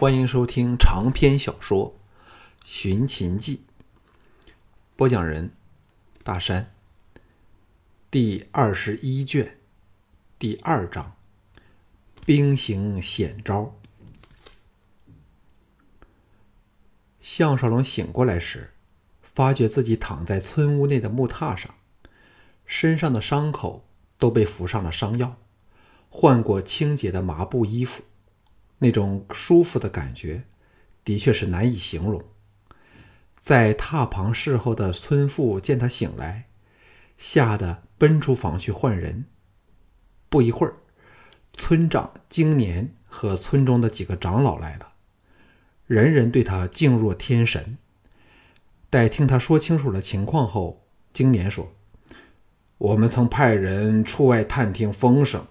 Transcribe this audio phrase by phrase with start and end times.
[0.00, 1.92] 欢迎收听长篇小说
[2.64, 3.64] 《寻秦记》，
[4.94, 5.50] 播讲人：
[6.22, 6.72] 大山。
[8.08, 9.58] 第二十一卷，
[10.38, 11.16] 第二章：
[12.24, 13.74] 兵行险招。
[17.20, 18.70] 项少龙醒过来时，
[19.20, 21.74] 发觉自己躺在村屋内的木榻上，
[22.64, 23.84] 身上的伤口
[24.16, 25.36] 都被敷上了伤药，
[26.08, 28.04] 换过清洁的麻布衣服。
[28.78, 30.44] 那种舒服的感觉，
[31.04, 32.22] 的确是难以形容。
[33.36, 36.48] 在榻旁侍候的村妇见他醒来，
[37.16, 39.24] 吓得奔出房去唤人。
[40.28, 40.74] 不一会儿，
[41.54, 44.92] 村长经年和村中的几个长老来了，
[45.86, 47.78] 人人对他敬若天神。
[48.90, 51.74] 待听他说清楚了情况后，经年说
[52.78, 55.46] ：“我们曾派人出外探听风声。”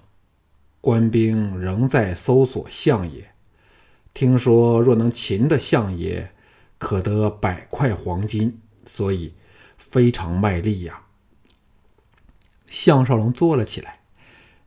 [0.80, 3.34] 官兵仍在搜索相爷，
[4.14, 6.32] 听说若能擒的相爷，
[6.78, 9.34] 可得百块黄金，所以
[9.78, 11.04] 非常卖力呀。
[12.68, 14.02] 项少龙坐了起来，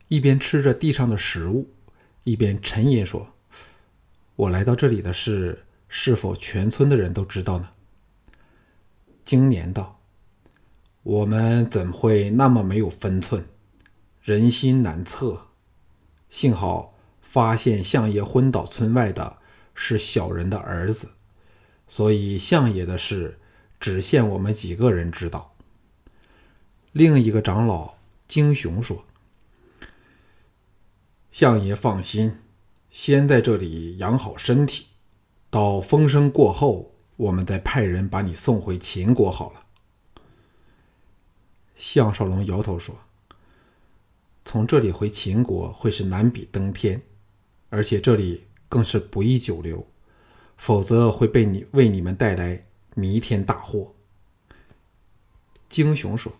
[0.09, 1.71] 一边吃着地上的食物，
[2.25, 3.35] 一边沉吟说
[4.37, 7.69] ：“我来到这里的事，是否全村的人都知道呢？”
[9.23, 10.01] 经年道
[11.03, 13.45] ：“我们怎会那么没有分寸？
[14.23, 15.47] 人心难测。”
[16.31, 19.39] 幸好发现相爷昏倒村外的
[19.75, 21.11] 是小人的儿子，
[21.89, 23.39] 所以相爷的事
[23.79, 25.55] 只限我们几个人知道。
[26.93, 27.95] 另一个长老
[28.27, 29.05] 金雄说
[31.31, 32.39] ：“相爷放心，
[32.91, 34.87] 先在这里养好身体，
[35.51, 39.65] 到风声过后，我们再派人把你送回秦国好了。”
[41.77, 42.97] 项少龙摇头说。
[44.53, 47.01] 从这里回秦国会是难比登天，
[47.69, 49.87] 而且这里更是不宜久留，
[50.57, 53.95] 否则会被你为你们带来弥天大祸。
[55.69, 56.33] 荆雄说：“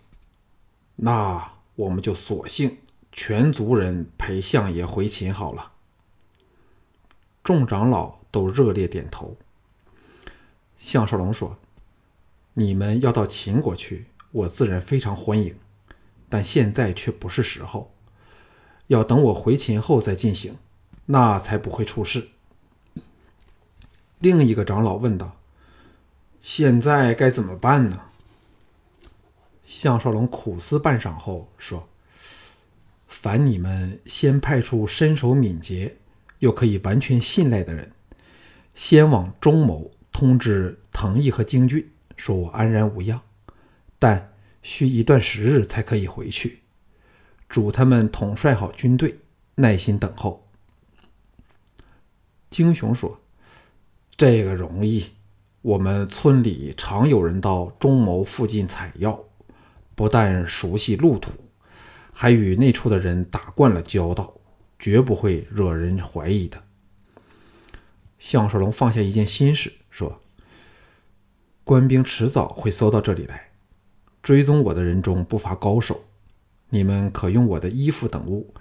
[0.97, 2.79] 那我们就索性
[3.13, 5.71] 全族人陪相爷回秦好了。”
[7.45, 9.37] 众长老都热烈点头。
[10.79, 11.57] 项少龙说
[12.55, 15.55] ：“你们要到秦国去，我自然非常欢迎，
[16.29, 17.95] 但现在却不是时候。”
[18.91, 20.57] 要等我回秦后再进行，
[21.07, 22.31] 那才不会出事。
[24.19, 25.37] 另一个长老问道
[26.43, 28.01] ：“现在该怎么办呢？”
[29.65, 31.89] 项少龙苦思半晌后说
[33.07, 35.97] ：“烦你们先派出身手敏捷
[36.41, 37.93] 又可以完全信赖的人，
[38.75, 43.21] 先往中牟通知藤毅和京俊，说我安然无恙，
[44.01, 46.63] 但需一段时日才可以回去。”
[47.51, 49.19] 嘱他们统帅好军队，
[49.57, 50.49] 耐心等候。
[52.49, 53.21] 精雄说
[54.17, 55.11] ：“这个容易，
[55.61, 59.25] 我们村里常有人到中牟附近采药，
[59.97, 61.33] 不但熟悉路途，
[62.13, 64.33] 还与那处的人打惯了交道，
[64.79, 66.63] 绝不会惹人怀疑的。”
[68.21, 70.21] 项少龙放下一件心事，说
[71.65, 73.51] ：“官兵迟早会搜到这里来，
[74.23, 76.05] 追踪我的人中不乏高手。”
[76.71, 78.55] 你们可用我的衣服等物，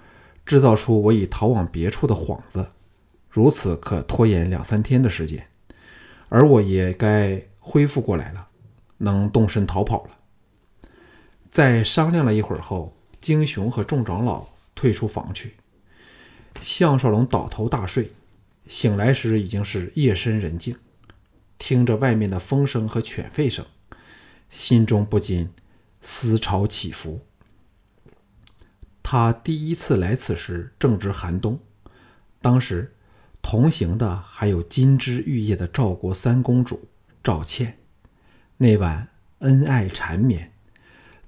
[0.44, 2.66] 制造出我已逃往别处的幌子，
[3.28, 5.46] 如此可拖延两三天的时间，
[6.28, 8.48] 而我也该恢复过来了，
[8.98, 10.16] 能动身逃跑了。
[11.50, 15.54] 在商量了一会儿后，金雄和众长老退出房去。
[16.60, 18.10] 项少龙倒头大睡，
[18.66, 20.76] 醒来时已经是夜深人静，
[21.58, 23.64] 听着外面的风声和犬吠声，
[24.50, 25.50] 心中不禁
[26.02, 27.20] 思潮起伏。
[29.12, 31.58] 他第一次来此时正值寒冬，
[32.40, 32.94] 当时
[33.42, 36.88] 同行的还有金枝玉叶的赵国三公主
[37.20, 37.76] 赵倩。
[38.56, 39.08] 那晚
[39.40, 40.52] 恩爱缠绵，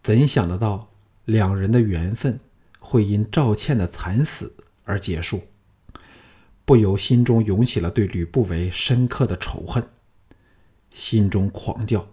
[0.01, 0.91] 怎想得到
[1.25, 2.39] 两人的缘分
[2.79, 4.55] 会因赵倩的惨死
[4.85, 5.43] 而结束？
[6.65, 9.85] 不由心中涌起了对吕不韦深刻的仇恨，
[10.93, 12.07] 心中狂叫：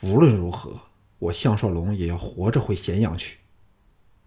[0.00, 0.80] 无论如何，
[1.20, 3.38] 我项少龙也要活着回咸阳去。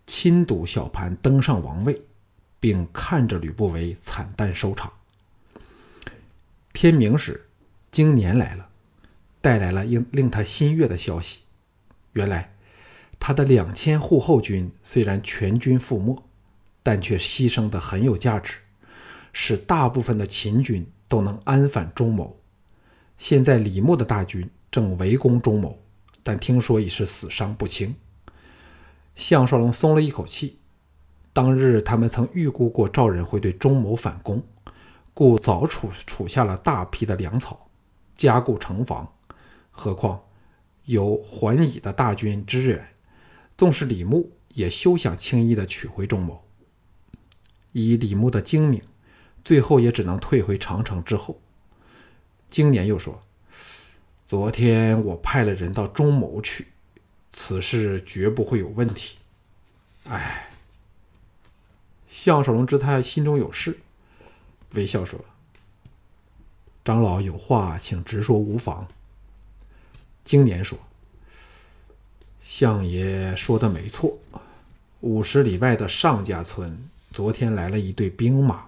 [0.10, 2.02] 亲睹小盘登上王位，
[2.60, 4.92] 并看着吕不韦惨淡收场。
[6.74, 7.48] 天明时，
[7.92, 8.68] 经年来了，
[9.40, 11.42] 带来了令令他心悦的消息。
[12.14, 12.56] 原来，
[13.20, 16.24] 他的两千护后军虽然全军覆没，
[16.82, 18.56] 但却牺牲的很有价值，
[19.32, 22.36] 使大部分的秦军都能安返中牟。
[23.20, 25.80] 现在李牧的大军正围攻中牟，
[26.24, 27.96] 但听说已是死伤不轻。
[29.20, 30.60] 项少龙松了一口气。
[31.34, 34.42] 当日他们曾预估过赵人会对中牟反攻，
[35.14, 37.70] 故早储储下了大批的粮草，
[38.16, 39.14] 加固城防。
[39.72, 40.24] 何况
[40.86, 42.96] 有桓乙的大军支援，
[43.58, 46.42] 纵使李牧也休想轻易的取回中牟。
[47.74, 48.82] 以李牧的精明，
[49.44, 51.42] 最后也只能退回长城之后。
[52.50, 53.22] 经年又说
[54.26, 56.68] ：“昨天我派了人到中牟去，
[57.32, 59.18] 此事绝不会有问题。”
[60.10, 60.46] 哎。
[62.12, 63.80] 项少龙知他心中有事，
[64.74, 65.24] 微笑说
[66.84, 68.88] ：“长老有话，请直说，无妨。”
[70.26, 70.78] 经年说
[72.42, 74.18] ：“相爷说的没错，
[75.02, 78.66] 五十里外的尚家村昨天来了一队兵马，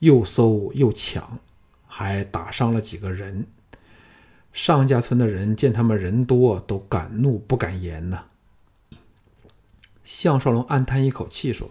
[0.00, 1.38] 又搜又抢，
[1.86, 3.46] 还打伤了几个人。
[4.52, 8.26] 上家村的人见他们人多，都敢怒不敢言呢。”
[10.04, 11.70] 项少龙暗叹一口气说。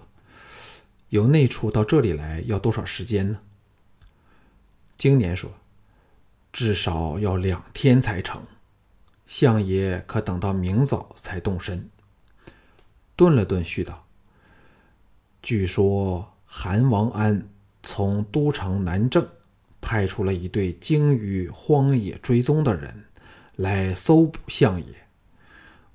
[1.09, 3.39] 由内处到这里来要多少时间呢？
[4.97, 5.49] 经年说
[6.51, 8.41] ：“至少要两天才成。”
[9.25, 11.89] 相爷可等到明早才动身。
[13.15, 14.05] 顿了顿，续道
[15.41, 17.47] ：“据说韩王安
[17.83, 19.25] 从都城南郑
[19.87, 23.05] 派出了一队精于荒野追踪的人
[23.55, 24.87] 来搜捕相爷。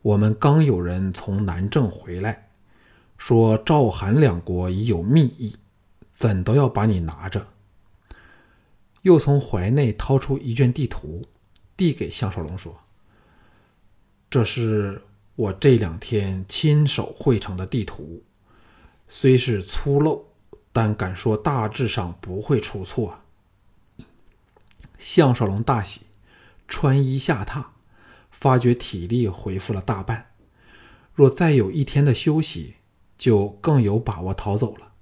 [0.00, 2.49] 我们刚有人从南郑回来。”
[3.19, 5.55] 说赵、韩两国已有密议，
[6.17, 7.47] 怎都要把你拿着。
[9.03, 11.23] 又从怀内掏出一卷地图，
[11.77, 12.75] 递给项少龙说
[14.31, 15.03] ：“这是
[15.37, 18.23] 我这两天亲手绘成的地图，
[19.06, 20.23] 虽是粗陋，
[20.73, 23.17] 但敢说大致上不会出错。”
[25.03, 26.07] 项少龙大喜，
[26.67, 27.65] 穿衣下榻，
[28.31, 30.31] 发觉体力恢复了大半，
[31.15, 32.77] 若再有一天的休息。
[33.19, 34.95] 就更有把握逃走了。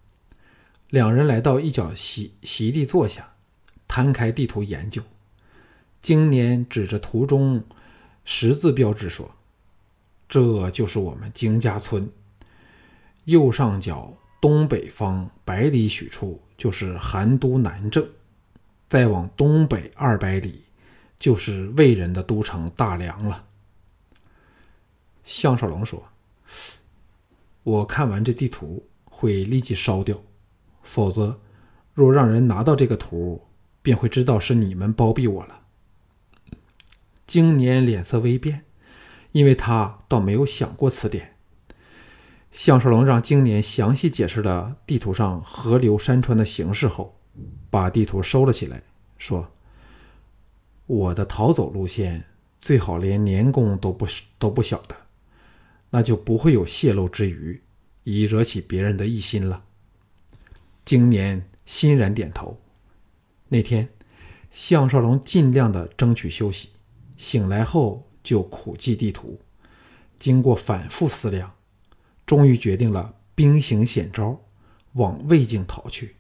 [0.91, 3.33] 两人来到一角席席地坐下，
[3.89, 5.01] 摊开地图研究。
[6.03, 7.65] 经年指着图中
[8.27, 9.31] 十字标志说
[10.29, 12.13] ：“这就是我们金家村。
[13.25, 18.07] 右上角东北方百里许处就是韩都南郑，
[18.91, 20.67] 再往东北二百里
[21.19, 23.47] 就是魏人的都城大梁了。”
[25.25, 26.05] 项少龙说。
[27.63, 30.21] 我看完这地图会立即烧掉，
[30.83, 31.39] 否则，
[31.93, 33.47] 若让人拿到这个图，
[33.83, 35.61] 便会知道是你们包庇我了。
[37.27, 38.65] 经年脸色微变，
[39.33, 41.37] 因为他倒没有想过此点。
[42.51, 47.20] 项少龙让经年详细解释了地图上河流山川的形势后，
[47.71, 48.83] 把地图收了起来，
[49.19, 49.51] 说
[50.87, 52.25] ：“我的逃走路线
[52.61, 54.07] 最好连年公都不
[54.39, 54.97] 都不晓得。”
[55.93, 57.61] 那就不会有泄露之余，
[58.05, 59.65] 以惹起别人的异心了。
[60.85, 62.61] 经年欣然点头。
[63.49, 63.89] 那天，
[64.53, 66.69] 项少龙尽量的争取休息，
[67.17, 69.41] 醒来后就苦记地图，
[70.17, 71.53] 经过反复思量，
[72.25, 74.41] 终于决定了兵行险招，
[74.93, 76.15] 往魏境逃去，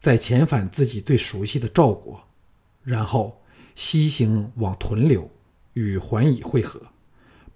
[0.00, 2.22] 再遣返自己最熟悉的赵国，
[2.82, 3.42] 然后
[3.74, 5.30] 西行往屯留，
[5.72, 6.80] 与桓乙会合。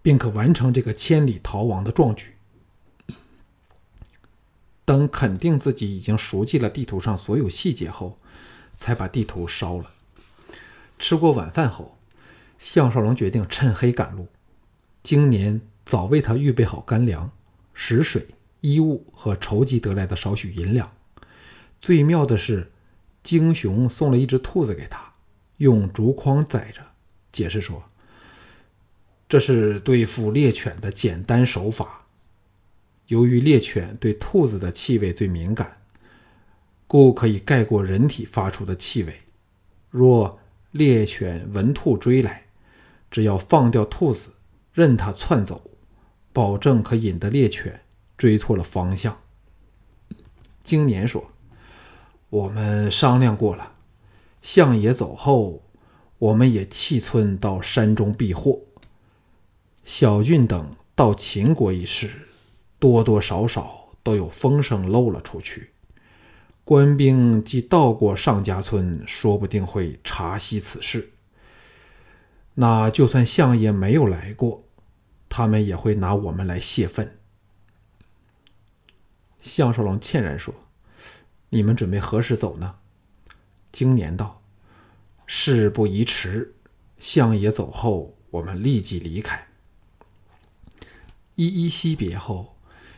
[0.04, 2.34] 便可完成这个千里逃亡的壮举。
[4.84, 8.18] 等肯定自己已经熟悉了地图上所有细节后，
[8.76, 9.92] 才把地图烧了。
[10.98, 11.96] 吃过晚饭后，
[12.58, 14.26] 项少龙决定趁黑赶路。
[15.04, 17.30] 今年早为他预备好干粮、
[17.72, 18.26] 食水、
[18.60, 20.90] 衣物和筹集得来的少许银两。
[21.82, 22.70] 最妙的是，
[23.24, 25.12] 京雄送了一只兔子给他，
[25.56, 26.80] 用竹筐载着，
[27.32, 27.82] 解释说。
[29.28, 32.06] 这是对付猎犬的简单手法。
[33.08, 35.78] 由于猎犬对兔子的气味最敏感，
[36.86, 39.20] 故可以盖过人体发出的气味。
[39.90, 40.38] 若
[40.70, 42.44] 猎犬闻兔追来，
[43.10, 44.30] 只要放掉兔子，
[44.72, 45.70] 任它窜走，
[46.32, 47.80] 保证可引得猎犬
[48.16, 49.18] 追错了方向。
[50.62, 51.31] 经年说
[52.32, 53.74] ：“我们商量过了，
[54.40, 55.64] 相爷走后，
[56.16, 58.58] 我们也弃村到山中避祸。”
[59.84, 62.10] 小俊等到秦国一事，
[62.78, 65.72] 多多少少都有风声漏了出去。
[66.64, 71.12] 官兵既到过上家村，说不定会查悉此事。
[72.54, 74.64] 那就算相爷没有来过，
[75.28, 77.18] 他们也会拿我们来泄愤。
[79.42, 80.54] 项少龙歉然说
[81.52, 82.76] ：“你们准备何时走呢？”
[83.70, 84.42] 经年道
[85.26, 86.54] ：“事不宜迟，
[86.98, 89.46] 相爷走后，我们立即离开。”
[91.36, 92.56] 依依惜别后，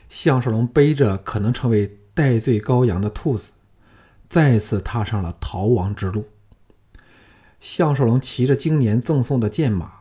[0.08, 3.52] 项少龙背着可能成为戴罪羔羊的兔子，
[4.28, 6.28] 再次踏上了逃亡之路。
[7.61, 9.92] 项少龙骑着经年赠送的剑马，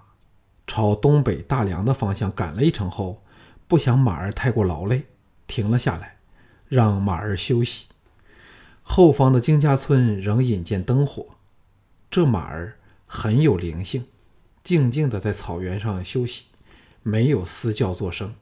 [0.66, 3.24] 朝东北大梁的方向赶了一程后，
[3.68, 5.06] 不想马儿太过劳累，
[5.46, 6.18] 停了下来，
[6.68, 7.86] 让马儿休息。
[8.84, 11.26] 后方的金家村仍引见灯火，
[12.12, 14.06] 这马儿很有灵性，
[14.64, 16.46] 静静地在草原上休息，
[17.02, 18.36] 没有嘶叫作声。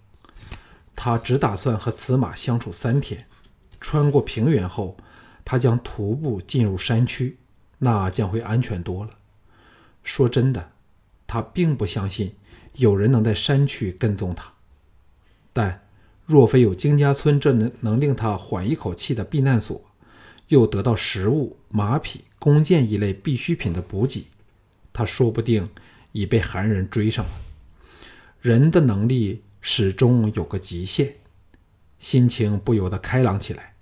[0.95, 3.25] 他只打算和此马相处三天，
[3.79, 4.98] 穿过平原后，
[5.45, 7.38] 他将徒步进入山区。
[7.83, 9.15] 那将会安全多了。
[10.03, 10.74] 说真的，
[11.25, 12.36] 他并不相信
[12.75, 14.53] 有人能在山区跟踪他。
[15.51, 15.81] 但
[16.27, 19.81] 若非有金家村这能能令他缓一口气的避难所，
[20.51, 24.25] 又得到食物、马匹、弓箭一类必需品的补给，
[24.93, 25.67] 他说不定
[26.12, 27.31] 已被韩人追上了。
[28.41, 31.15] 人的能力始终有个极限，
[32.00, 33.75] 心情不由得开朗起来，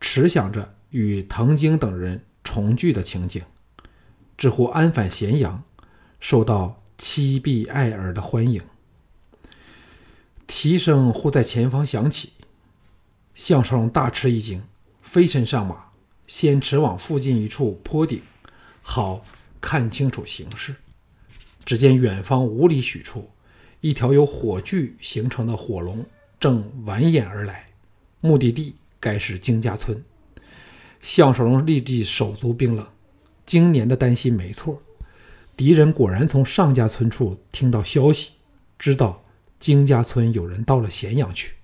[0.00, 2.22] 持想着与藤京等人。
[2.44, 3.40] 重聚的情景，
[4.36, 5.62] 知乎安返咸阳，
[6.18, 8.60] 受到妻婢爱儿的欢迎。
[10.48, 12.32] 蹄声忽在前方响起，
[13.32, 14.64] 项少龙大吃一惊，
[15.02, 15.91] 飞身上马，
[16.26, 18.22] 先驰往附近一处坡顶，
[18.80, 19.24] 好
[19.60, 20.74] 看清楚形势。
[21.64, 23.30] 只见远方五里许处，
[23.80, 26.04] 一条由火炬形成的火龙
[26.40, 27.68] 正蜿蜒而来，
[28.20, 30.02] 目的地该是金家村。
[31.00, 32.86] 项少龙立即手足冰冷，
[33.44, 34.82] 今年的担心没错，
[35.56, 38.32] 敌人果然从上家村处听到消息，
[38.78, 39.24] 知道
[39.58, 41.54] 金家村有人到了咸阳去。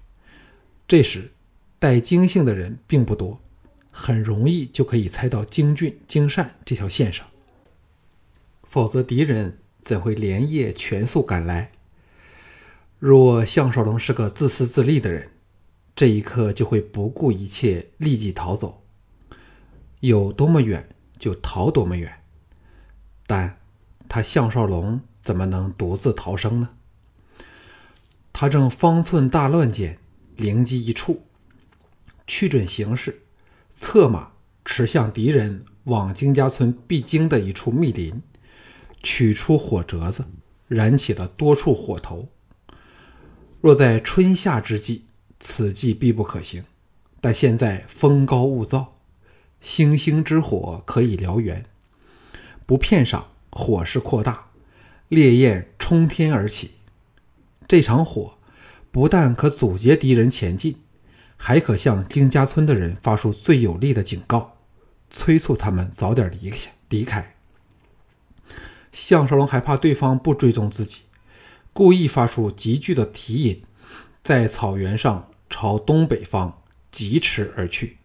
[0.87, 1.33] 这时，
[1.79, 3.41] 带金姓的人并不多，
[4.01, 7.27] 很容易就可以猜到京郡、京善这条线上。
[8.63, 11.73] 否则，敌人怎会连夜全速赶来？
[13.01, 15.33] 若项少龙是个自私自利的人，
[15.97, 18.85] 这一刻就会不顾一切，立即逃走。
[19.99, 20.89] 有多么远
[21.19, 22.21] 就逃多么远，
[23.27, 23.59] 但
[24.09, 26.71] 他项少龙怎么能独自逃生呢？
[28.33, 29.99] 他正方寸大乱间，
[30.37, 31.25] 灵机一触，
[32.29, 33.23] 去准形势，
[33.79, 34.33] 策马
[34.65, 38.21] 驰向敌人往金家村必经的一处密林，
[39.03, 40.27] 取出火折子，
[40.67, 42.29] 燃起了多处火头。
[43.61, 45.05] 若在春夏之际，
[45.41, 46.65] 此计必不可行，
[47.21, 48.89] 但现在风高物燥。
[49.61, 51.65] 星星之火可以燎原，
[52.67, 54.51] 不片上火势扩大，
[55.09, 56.73] 烈焰冲天而起。
[57.67, 58.39] 这场火
[58.91, 60.77] 不但可阻截敌人前进，
[61.39, 64.59] 还可向金家村的人发出最有力的警告，
[65.11, 66.73] 催促他们早点离开。
[66.91, 67.35] 离开。
[68.93, 71.03] 项少龙害怕对方不追踪自己，
[71.73, 73.63] 故意发出急剧的蹄音，
[74.23, 77.99] 在草原上朝东北方疾驰而去。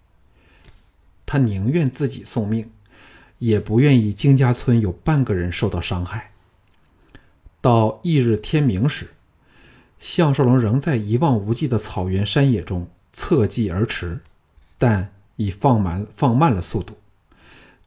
[1.25, 2.69] 他宁愿自己送命，
[3.39, 6.31] 也不愿意金家村有半个人受到伤害。
[7.61, 9.11] 到翌日天明时，
[9.99, 14.20] 项少龙仍在一望无际的草原山野中侧骑而驰，
[14.77, 16.98] 但已放慢放慢了速度。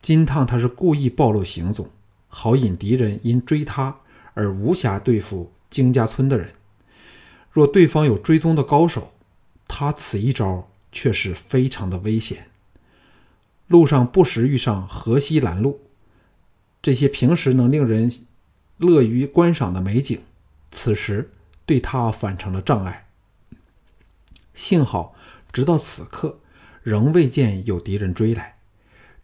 [0.00, 1.90] 金趟他是故意暴露行踪，
[2.28, 3.96] 好引敌人因追他
[4.34, 6.54] 而无暇对付金家村的人。
[7.50, 9.12] 若对方有追踪的高手，
[9.66, 12.46] 他此一招却是非常的危险。
[13.66, 15.80] 路上不时遇上河西拦路，
[16.80, 18.12] 这些平时能令人
[18.76, 20.20] 乐于观赏的美景，
[20.70, 21.32] 此时
[21.64, 23.08] 对他反成了障碍。
[24.54, 25.15] 幸好，
[25.56, 26.38] 直到此刻
[26.82, 28.56] 仍未见有敌人追来。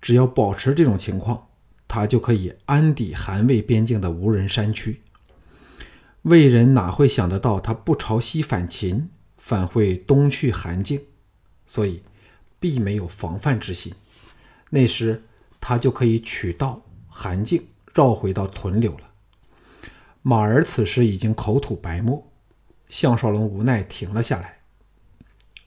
[0.00, 1.48] 只要保持这种情况，
[1.86, 5.02] 他就可以安抵韩魏边境的无人山区。
[6.22, 11.02] 魏人哪会想得到他不朝西反秦，反会东去韩境？
[11.66, 12.02] 所以，
[12.58, 13.92] 必没有防范之心。
[14.70, 15.24] 那时，
[15.60, 19.10] 他就可以取道韩境，绕回到屯留了。
[20.22, 22.26] 马儿此时已经口吐白沫，
[22.88, 24.61] 项少龙无奈停了下来，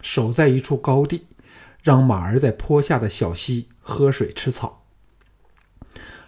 [0.06, 1.26] 守在一处高地，
[1.82, 4.86] 让马儿在坡下的小溪喝水吃草。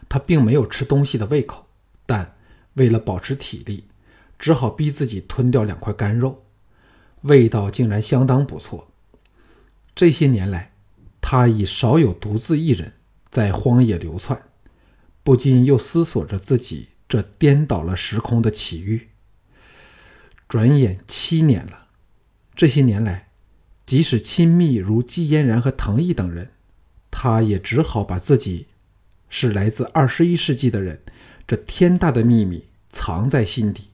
[0.10, 1.68] 他并没有吃东西的胃口，
[2.08, 2.36] 但
[2.74, 3.84] 为了保持体力，
[4.40, 6.44] 只好逼自己吞掉两块干肉，
[7.22, 8.88] 味道竟然相当不错。
[9.96, 10.72] 这些年来。
[11.30, 12.94] 他已少有独自一人
[13.30, 14.44] 在荒野流窜，
[15.24, 19.10] 不禁又思索着自己这颠倒了时空的奇遇。
[20.48, 21.88] 转眼七年了，
[22.56, 23.27] 这些年来，
[23.88, 26.50] 即使亲密如季嫣然和藤毅等人，
[27.10, 28.68] 他也只好把自己
[29.30, 31.02] 是来自二十一世纪的人
[31.48, 33.86] 这天大的秘密藏在心底。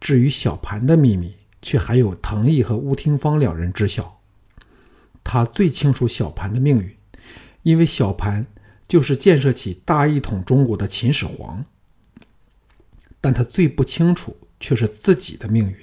[0.00, 4.20] 至于小盘的秘密，却还有藤毅和乌廷芳两人知晓。
[5.22, 6.96] 他最清楚小盘的命运，
[7.62, 8.44] 因为小盘
[8.88, 11.64] 就是建设起大一统中国的秦始皇。
[13.20, 15.76] 但他最不清楚却是自己的命运，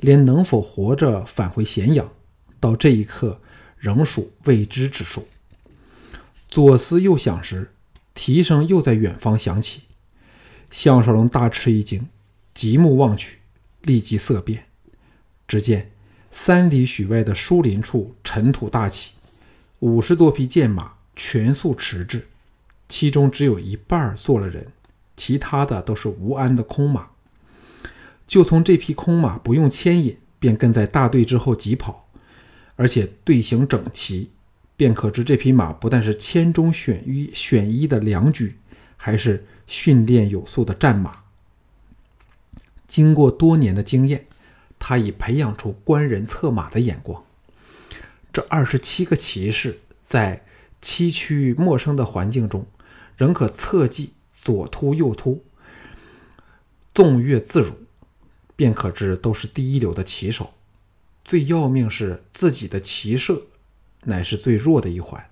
[0.00, 2.12] 连能否活着返回咸阳，
[2.60, 3.40] 到这一刻
[3.76, 5.26] 仍属未知之数。
[6.48, 7.72] 左思右想时，
[8.14, 9.82] 蹄声又在远方响起。
[10.70, 12.06] 项少龙大吃一惊，
[12.54, 13.38] 极目望去，
[13.82, 14.66] 立即色变。
[15.46, 15.90] 只见
[16.30, 19.12] 三里许外的树林处尘土大起，
[19.80, 22.26] 五十多匹剑马全速驰至，
[22.88, 24.66] 其中只有一半坐了人。
[25.16, 27.08] 其他的都是无鞍的空马。
[28.28, 32.06] 就从这匹空马不用牵引，便跟在大队之后疾跑，
[32.76, 34.30] 而且队形整齐，
[34.76, 38.56] 便可知这匹马不但是千中选一选一的良驹，
[38.96, 41.24] 还是训练有素的战马。
[42.86, 44.26] 经过多年的经验，
[44.78, 47.24] 他已培养出观人策马的眼光。
[48.32, 50.44] 这二十七个骑士在
[50.80, 52.64] 崎岖陌生的环境中，
[53.16, 54.12] 仍可侧骑。
[54.40, 55.42] 左突右突，
[56.94, 57.72] 纵跃自如，
[58.58, 60.50] 便可知都是第一流的骑手。
[61.24, 63.42] 最要命是自己的骑射
[64.02, 65.24] 乃是最弱的一环，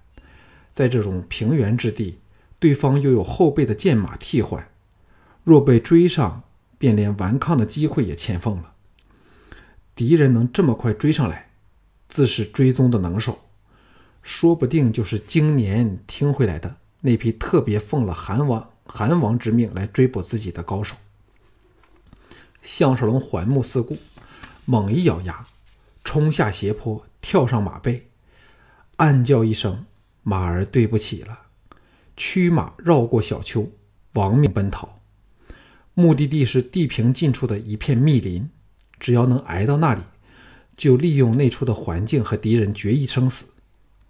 [0.72, 2.18] 在这种平原之地，
[2.60, 4.68] 对方又有后备的剑马替换，
[5.42, 6.44] 若被追上，
[6.78, 8.74] 便连顽抗的机会也欠奉了。
[9.96, 11.50] 敌人能这么快追上来，
[12.08, 13.40] 自是追踪的能手，
[14.22, 18.70] 说不定就是今年听回来的那批特别奉了韩王。
[18.88, 20.94] 韩王之命来追捕自己的高手，
[22.66, 23.96] 项少龙环目四顾，
[24.64, 25.46] 猛一咬牙，
[26.02, 28.08] 冲下斜坡，跳上马背，
[28.96, 29.86] 暗叫一声
[30.24, 31.42] ：“马儿对不起了！”
[32.18, 33.70] 驱马绕过小丘，
[34.14, 34.98] 亡命奔逃。
[35.94, 38.50] 目的地是地平近处的一片密林，
[38.98, 40.00] 只要能挨到那里，
[40.76, 43.44] 就利用那处的环境和敌人决一生死。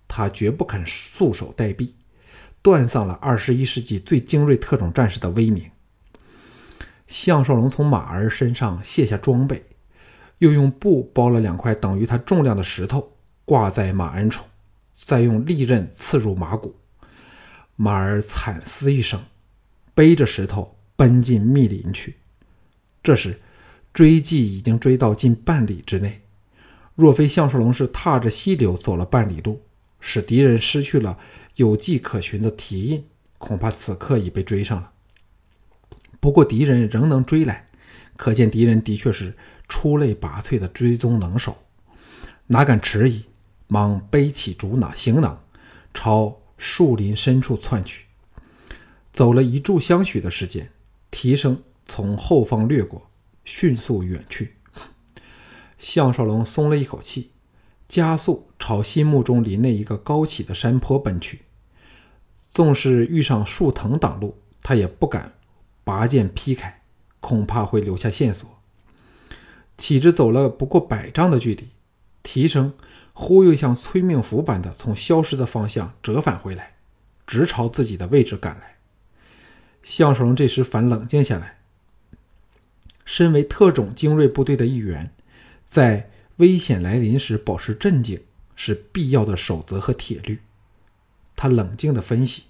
[0.09, 1.91] 他绝不肯束手待毙。
[2.63, 5.71] 断丧了二十一世纪最精锐特种战士的威名。
[7.07, 9.65] 项少龙从马儿身上卸下装备，
[10.39, 13.13] 又用布包了两块等于他重量的石头
[13.45, 14.45] 挂在马鞍处，
[15.03, 16.75] 再用利刃刺入马骨。
[17.77, 19.21] 马儿惨嘶一声，
[19.95, 22.17] 背着石头奔进密林去。
[23.03, 23.39] 这时，
[23.93, 26.23] 追迹已经追到近半里之内。
[26.95, 29.61] 若非项少龙是踏着溪流走了半里路，
[30.01, 31.19] 使敌人失去了。
[31.57, 33.05] 有迹可循的蹄印，
[33.39, 34.91] 恐怕此刻已被追上了。
[36.27, 37.69] 不过敌人仍能追来，
[38.17, 39.37] 可见敌人的确是
[39.69, 41.57] 出类拔萃的追踪能手。
[42.49, 43.27] 哪敢迟疑，
[43.69, 45.45] 忙背起竹囊行囊，
[45.95, 48.07] 朝树林深处窜去。
[49.13, 50.73] 走了一炷香许的时间，
[51.13, 53.09] 蹄声从后方掠过，
[53.45, 54.57] 迅速远去。
[55.79, 57.31] 项少龙松了一口气，
[57.87, 61.43] 加速朝心目中林内一个高起的山坡奔去。
[62.53, 65.33] 纵使遇上树藤挡路，他也不敢
[65.87, 66.81] 拔剑劈开，
[67.21, 68.61] 恐怕会留下线索。
[69.79, 71.69] 岂知走了不过百丈的距离，
[72.25, 72.75] 蹄声
[73.13, 76.75] 忽又像催命符般的从消失的方向折返回来，
[77.25, 78.79] 直朝自己的位置赶来。
[79.85, 81.59] 项少龙这时反冷静下来。
[83.05, 85.13] 身为特种精锐部队的一员，
[85.69, 88.21] 在危险来临时保持镇静
[88.57, 90.41] 是必要的守则和铁律。
[91.37, 92.47] 他冷静地分析，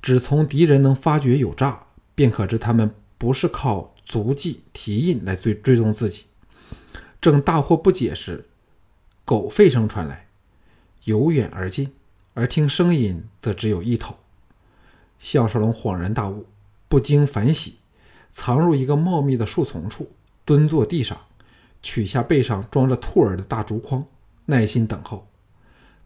[0.00, 1.83] 只从敌人能发觉有诈，
[2.14, 6.24] 便可知他们不是靠足迹、蹄印来追追踪自己。
[7.20, 8.46] 正大惑不解时，
[9.24, 10.28] 狗吠声传来，
[11.04, 11.92] 由远而近，
[12.34, 14.16] 而听声音则只有一头。
[15.18, 16.46] 项少龙恍然大悟，
[16.88, 17.78] 不禁反喜，
[18.30, 20.10] 藏入一个茂密的树丛处，
[20.44, 21.18] 蹲坐地上，
[21.82, 24.04] 取下背上装着兔儿的大竹筐，
[24.46, 25.28] 耐心等候。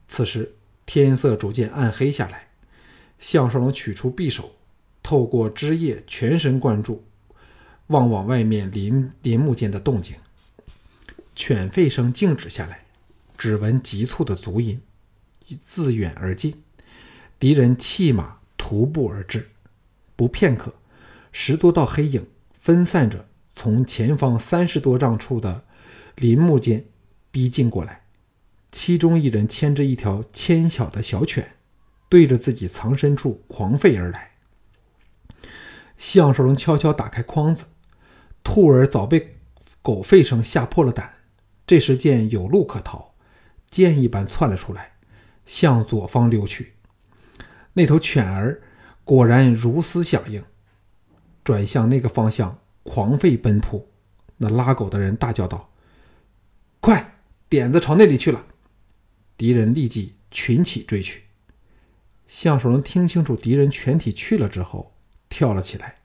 [0.07, 0.55] 此时。
[0.91, 2.49] 天色逐渐暗黑下来，
[3.19, 4.53] 项少龙取出匕首，
[5.09, 7.03] 透过枝叶全神贯注，
[7.87, 10.15] 望望外面林林木间的动静。
[11.35, 12.85] 犬吠声静止下来，
[13.39, 14.79] 只闻急促的足音
[15.63, 16.63] 自远而近，
[17.39, 19.49] 敌人弃马徒步而至。
[20.15, 20.75] 不片刻，
[21.33, 25.65] 十多道黑影分散着从前方三十多丈处的
[26.17, 26.85] 林木间
[27.31, 28.03] 逼近过来。
[28.71, 31.53] 其中一人牵着一条纤小的小犬，
[32.11, 34.33] 对着自己藏身处狂吠而来。
[35.99, 37.67] 项少龙悄悄打开筐子，
[38.43, 39.35] 兔儿早被
[39.83, 41.17] 狗吠声吓破了胆，
[41.67, 43.15] 这时见有路可逃，
[43.69, 44.93] 箭一般窜了出来，
[45.45, 46.75] 向左方溜去。
[47.75, 48.63] 那头犬儿
[49.05, 50.43] 果然如斯响应，
[51.45, 53.91] 转向那个方向狂吠奔扑。
[54.39, 55.73] 那拉狗的人大叫道
[56.81, 58.47] ：“快，点子朝那里去了！”
[59.37, 61.25] 敌人立即群起追去，
[62.29, 64.95] 项守龙听清楚敌人全体去了之后，
[65.29, 65.97] 跳了起来，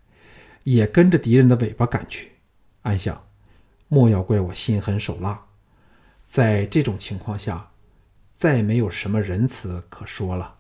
[0.63, 2.33] 也跟着敌人的尾巴赶去，
[2.83, 3.27] 暗想：
[3.87, 5.45] 莫要怪我心狠手辣。
[6.21, 7.71] 在这种情况下，
[8.33, 10.57] 再没有什么仁慈可说了。